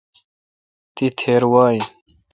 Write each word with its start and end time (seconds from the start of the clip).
تی 0.95 1.05
تھیر 1.17 1.43
وا 1.51 1.63
این۔ 1.71 1.85